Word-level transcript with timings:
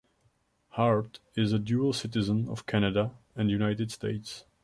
Hart 0.69 1.19
is 1.35 1.53
a 1.53 1.59
dual 1.59 1.93
citizen 1.93 2.49
of 2.49 2.65
Canada 2.65 3.11
and 3.35 3.49
the 3.49 3.53
United 3.53 3.91
States. 3.91 4.45